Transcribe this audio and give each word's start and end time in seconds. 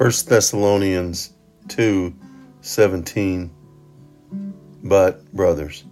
1 0.00 0.10
Thessalonians 0.28 1.34
2 1.68 2.14
17. 2.62 3.50
But, 4.82 5.30
brothers, 5.30 5.84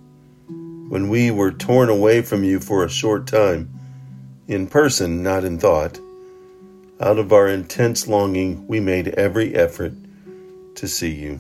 when 0.89 1.11
we 1.11 1.31
were 1.31 1.53
torn 1.53 1.91
away 1.91 2.23
from 2.23 2.43
you 2.43 2.59
for 2.59 2.83
a 2.83 2.89
short 2.89 3.27
time, 3.27 3.69
in 4.47 4.67
person, 4.67 5.23
not 5.23 5.45
in 5.45 5.59
thought, 5.59 5.99
out 7.03 7.19
of 7.19 7.35
our 7.35 7.49
intense 7.49 8.09
longing, 8.09 8.67
we 8.67 8.81
made 8.81 9.09
every 9.09 9.55
effort 9.55 9.93
to 10.77 10.89
see 10.89 11.13
you. 11.13 11.39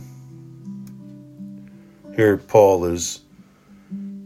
Here, 2.16 2.36
Paul 2.36 2.84
is 2.84 3.22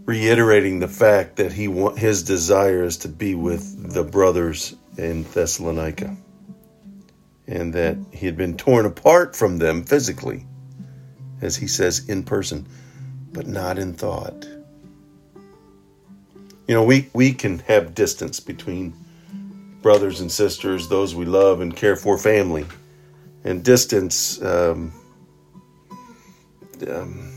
reiterating 0.04 0.80
the 0.80 0.88
fact 0.88 1.36
that 1.36 1.52
he 1.52 1.66
his 1.96 2.24
desire 2.24 2.82
is 2.82 2.96
to 2.96 3.08
be 3.08 3.36
with 3.36 3.92
the 3.92 4.02
brothers 4.02 4.74
in 4.98 5.22
Thessalonica 5.22 6.16
and 7.52 7.74
that 7.74 7.98
he 8.12 8.24
had 8.24 8.36
been 8.36 8.56
torn 8.56 8.86
apart 8.86 9.36
from 9.36 9.58
them 9.58 9.84
physically, 9.84 10.46
as 11.42 11.56
he 11.56 11.66
says 11.66 12.08
in 12.08 12.22
person, 12.22 12.66
but 13.30 13.46
not 13.46 13.78
in 13.78 13.92
thought. 13.92 14.46
You 16.66 16.74
know, 16.74 16.82
we, 16.82 17.10
we 17.12 17.34
can 17.34 17.58
have 17.60 17.94
distance 17.94 18.40
between 18.40 18.94
brothers 19.82 20.22
and 20.22 20.32
sisters, 20.32 20.88
those 20.88 21.14
we 21.14 21.26
love 21.26 21.60
and 21.60 21.76
care 21.76 21.94
for, 21.94 22.16
family. 22.16 22.64
And 23.44 23.62
distance 23.62 24.40
um, 24.42 24.92
um, 26.88 27.32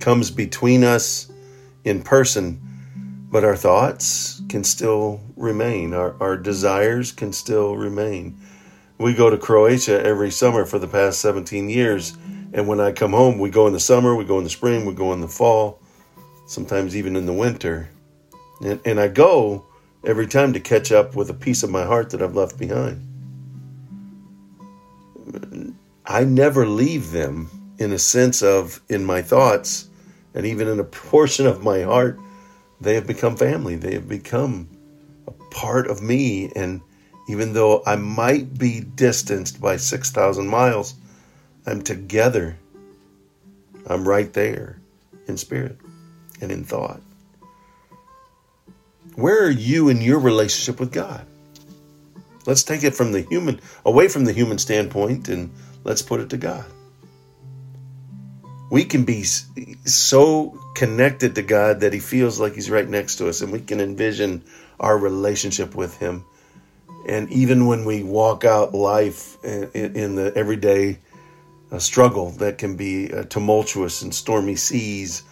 comes 0.00 0.32
between 0.32 0.82
us 0.82 1.30
in 1.84 2.02
person, 2.02 2.60
but 3.30 3.44
our 3.44 3.56
thoughts 3.56 4.42
can 4.48 4.64
still 4.64 5.20
remain, 5.36 5.94
our, 5.94 6.16
our 6.20 6.36
desires 6.36 7.12
can 7.12 7.32
still 7.32 7.76
remain. 7.76 8.36
We 9.00 9.14
go 9.14 9.30
to 9.30 9.38
Croatia 9.38 10.04
every 10.04 10.30
summer 10.30 10.66
for 10.66 10.78
the 10.78 10.86
past 10.86 11.20
17 11.20 11.70
years, 11.70 12.14
and 12.52 12.68
when 12.68 12.80
I 12.80 12.92
come 12.92 13.12
home, 13.12 13.38
we 13.38 13.48
go 13.48 13.66
in 13.66 13.72
the 13.72 13.80
summer, 13.80 14.14
we 14.14 14.26
go 14.26 14.36
in 14.36 14.44
the 14.44 14.50
spring, 14.50 14.84
we 14.84 14.92
go 14.92 15.14
in 15.14 15.22
the 15.22 15.28
fall, 15.28 15.80
sometimes 16.46 16.94
even 16.94 17.16
in 17.16 17.24
the 17.24 17.32
winter. 17.32 17.88
And, 18.60 18.78
and 18.84 19.00
I 19.00 19.08
go 19.08 19.64
every 20.04 20.26
time 20.26 20.52
to 20.52 20.60
catch 20.60 20.92
up 20.92 21.16
with 21.16 21.30
a 21.30 21.34
piece 21.34 21.62
of 21.62 21.70
my 21.70 21.82
heart 21.82 22.10
that 22.10 22.20
I've 22.20 22.36
left 22.36 22.58
behind. 22.58 23.00
I 26.04 26.24
never 26.24 26.66
leave 26.66 27.10
them 27.10 27.48
in 27.78 27.92
a 27.92 27.98
sense 27.98 28.42
of, 28.42 28.82
in 28.90 29.06
my 29.06 29.22
thoughts, 29.22 29.88
and 30.34 30.44
even 30.44 30.68
in 30.68 30.78
a 30.78 30.84
portion 30.84 31.46
of 31.46 31.64
my 31.64 31.80
heart, 31.84 32.20
they 32.82 32.96
have 32.96 33.06
become 33.06 33.38
family. 33.38 33.76
They 33.76 33.94
have 33.94 34.10
become 34.10 34.68
a 35.26 35.30
part 35.50 35.86
of 35.86 36.02
me. 36.02 36.52
And 36.54 36.82
even 37.30 37.52
though 37.52 37.80
I 37.86 37.94
might 37.94 38.58
be 38.58 38.80
distanced 38.80 39.60
by 39.60 39.76
6,000 39.76 40.48
miles, 40.48 40.94
I'm 41.64 41.80
together. 41.80 42.56
I'm 43.86 44.06
right 44.06 44.32
there 44.32 44.80
in 45.28 45.36
spirit 45.36 45.78
and 46.40 46.50
in 46.50 46.64
thought. 46.64 47.00
Where 49.14 49.44
are 49.44 49.50
you 49.50 49.90
in 49.90 50.00
your 50.00 50.18
relationship 50.18 50.80
with 50.80 50.92
God? 50.92 51.24
Let's 52.46 52.64
take 52.64 52.82
it 52.82 52.96
from 52.96 53.12
the 53.12 53.20
human, 53.20 53.60
away 53.84 54.08
from 54.08 54.24
the 54.24 54.32
human 54.32 54.58
standpoint, 54.58 55.28
and 55.28 55.52
let's 55.84 56.02
put 56.02 56.18
it 56.18 56.30
to 56.30 56.36
God. 56.36 56.64
We 58.72 58.84
can 58.84 59.04
be 59.04 59.22
so 59.22 60.58
connected 60.74 61.36
to 61.36 61.42
God 61.42 61.80
that 61.80 61.92
He 61.92 62.00
feels 62.00 62.40
like 62.40 62.54
He's 62.54 62.70
right 62.70 62.88
next 62.88 63.16
to 63.16 63.28
us, 63.28 63.40
and 63.40 63.52
we 63.52 63.60
can 63.60 63.80
envision 63.80 64.42
our 64.80 64.98
relationship 64.98 65.76
with 65.76 65.96
Him. 65.98 66.24
And 67.06 67.30
even 67.30 67.66
when 67.66 67.84
we 67.84 68.02
walk 68.02 68.44
out 68.44 68.74
life 68.74 69.42
in 69.44 70.14
the 70.16 70.32
everyday 70.36 70.98
uh, 71.72 71.78
struggle 71.78 72.30
that 72.32 72.58
can 72.58 72.76
be 72.76 73.12
uh, 73.12 73.24
tumultuous 73.24 74.02
and 74.02 74.14
stormy 74.14 74.56
seas, 74.56 75.22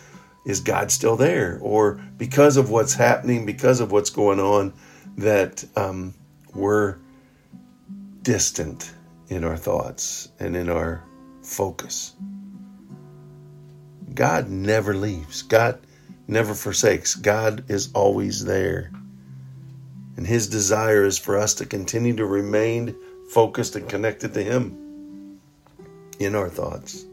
is 0.44 0.60
God 0.60 0.90
still 0.90 1.16
there? 1.16 1.58
Or 1.60 2.00
because 2.16 2.56
of 2.56 2.70
what's 2.70 2.94
happening, 2.94 3.44
because 3.44 3.80
of 3.80 3.92
what's 3.92 4.10
going 4.10 4.40
on, 4.40 4.72
that 5.18 5.64
um, 5.76 6.14
we're 6.54 6.96
distant 8.22 8.92
in 9.28 9.44
our 9.44 9.56
thoughts 9.56 10.30
and 10.40 10.56
in 10.56 10.68
our 10.68 11.04
focus. 11.42 12.14
God 14.14 14.48
never 14.48 14.94
leaves. 14.94 15.42
God 15.42 15.80
never 16.26 16.54
forsakes. 16.54 17.14
God 17.14 17.64
is 17.68 17.90
always 17.94 18.44
there. 18.44 18.90
And 20.18 20.26
his 20.26 20.48
desire 20.48 21.04
is 21.04 21.16
for 21.16 21.38
us 21.38 21.54
to 21.54 21.64
continue 21.64 22.16
to 22.16 22.26
remain 22.26 22.96
focused 23.30 23.76
and 23.76 23.88
connected 23.88 24.34
to 24.34 24.42
him 24.42 25.38
in 26.18 26.34
our 26.34 26.48
thoughts, 26.48 27.06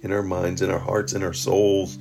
in 0.00 0.12
our 0.12 0.22
minds, 0.22 0.62
in 0.62 0.70
our 0.70 0.78
hearts, 0.78 1.12
in 1.12 1.22
our 1.22 1.34
souls 1.34 1.98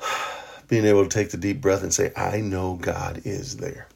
being 0.68 0.84
able 0.84 1.04
to 1.04 1.08
take 1.08 1.30
the 1.30 1.36
deep 1.36 1.60
breath 1.60 1.84
and 1.84 1.94
say, 1.94 2.10
I 2.16 2.40
know 2.40 2.74
God 2.74 3.22
is 3.24 3.56
there. 3.58 3.86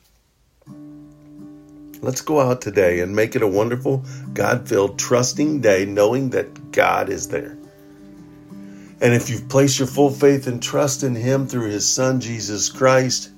Let's 2.01 2.21
go 2.21 2.41
out 2.41 2.61
today 2.61 3.01
and 3.01 3.17
make 3.17 3.35
it 3.35 3.43
a 3.43 3.49
wonderful, 3.49 4.05
God 4.35 4.69
filled, 4.69 5.01
trusting 5.01 5.63
day, 5.63 5.85
knowing 5.85 6.31
that 6.31 6.71
God 6.71 7.09
is 7.09 7.27
there. 7.27 7.59
And 9.01 9.15
if 9.15 9.31
you've 9.31 9.49
placed 9.49 9.81
your 9.81 9.89
full 9.89 10.11
faith 10.11 10.47
and 10.47 10.63
trust 10.63 11.03
in 11.03 11.17
Him 11.17 11.49
through 11.49 11.71
His 11.71 11.89
Son, 11.89 12.21
Jesus 12.21 12.69
Christ, 12.69 13.31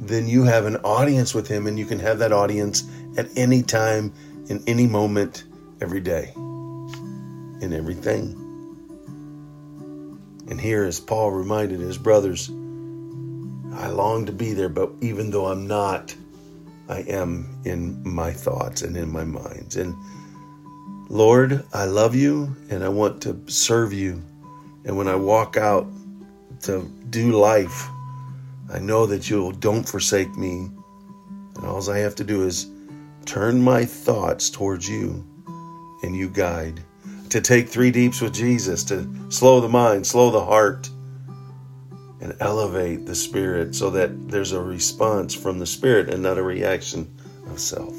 then 0.00 0.26
you 0.26 0.44
have 0.44 0.66
an 0.66 0.76
audience 0.76 1.34
with 1.34 1.46
Him, 1.46 1.66
and 1.66 1.78
you 1.78 1.86
can 1.86 1.98
have 1.98 2.18
that 2.18 2.32
audience 2.32 2.84
at 3.16 3.28
any 3.36 3.62
time, 3.62 4.12
in 4.48 4.62
any 4.66 4.86
moment, 4.86 5.44
every 5.80 6.00
day, 6.00 6.32
in 6.36 7.72
everything. 7.72 8.36
And 10.48 10.60
here, 10.60 10.84
as 10.84 10.98
Paul 10.98 11.30
reminded 11.30 11.78
his 11.78 11.96
brothers, 11.96 12.48
I 12.48 13.88
long 13.88 14.26
to 14.26 14.32
be 14.32 14.52
there, 14.52 14.68
but 14.68 14.90
even 15.00 15.30
though 15.30 15.46
I'm 15.46 15.66
not, 15.66 16.14
I 16.88 17.00
am 17.02 17.48
in 17.64 18.02
my 18.02 18.32
thoughts 18.32 18.82
and 18.82 18.96
in 18.96 19.12
my 19.12 19.22
minds. 19.22 19.76
And 19.76 19.94
Lord, 21.08 21.64
I 21.72 21.84
love 21.84 22.16
you 22.16 22.56
and 22.68 22.82
I 22.82 22.88
want 22.88 23.22
to 23.22 23.40
serve 23.46 23.92
you. 23.92 24.20
And 24.84 24.96
when 24.96 25.06
I 25.06 25.14
walk 25.14 25.56
out 25.56 25.86
to 26.62 26.82
do 27.10 27.30
life, 27.32 27.88
I 28.72 28.78
know 28.78 29.06
that 29.06 29.28
you 29.28 29.52
don't 29.58 29.88
forsake 29.88 30.36
me. 30.36 30.70
And 31.56 31.64
all 31.64 31.90
I 31.90 31.98
have 31.98 32.14
to 32.16 32.24
do 32.24 32.44
is 32.44 32.70
turn 33.26 33.62
my 33.62 33.84
thoughts 33.84 34.48
towards 34.50 34.88
you 34.88 35.26
and 36.02 36.16
you 36.16 36.28
guide. 36.28 36.80
To 37.30 37.40
take 37.40 37.68
three 37.68 37.90
deeps 37.90 38.20
with 38.20 38.34
Jesus, 38.34 38.84
to 38.84 39.08
slow 39.28 39.60
the 39.60 39.68
mind, 39.68 40.06
slow 40.06 40.30
the 40.30 40.44
heart 40.44 40.88
and 42.20 42.36
elevate 42.40 43.06
the 43.06 43.14
spirit 43.14 43.74
so 43.74 43.90
that 43.90 44.28
there's 44.28 44.52
a 44.52 44.60
response 44.60 45.34
from 45.34 45.58
the 45.58 45.66
spirit 45.66 46.08
and 46.08 46.22
not 46.22 46.38
a 46.38 46.42
reaction 46.42 47.10
of 47.48 47.58
self. 47.58 47.94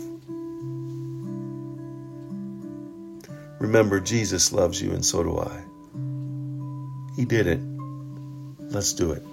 Remember, 3.59 3.99
Jesus 3.99 4.51
loves 4.51 4.81
you, 4.81 4.91
and 4.91 5.05
so 5.05 5.23
do 5.23 5.37
I. 5.37 5.63
He 7.15 7.25
did 7.25 7.47
it. 7.47 7.59
Let's 8.59 8.93
do 8.93 9.11
it. 9.11 9.23